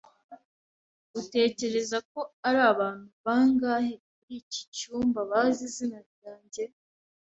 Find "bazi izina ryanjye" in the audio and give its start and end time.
5.31-6.63